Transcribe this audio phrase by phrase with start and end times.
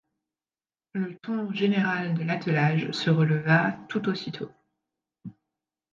[0.93, 4.49] Le ton général de l’attelage se releva tout aussitôt.